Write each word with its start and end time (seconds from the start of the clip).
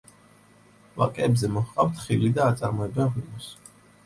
ვაკეებზე 1.01 1.49
მოჰყავთ 1.57 2.01
ხილი 2.07 2.33
და 2.39 2.49
აწარმოებენ 2.55 3.13
ღვინოს. 3.15 3.53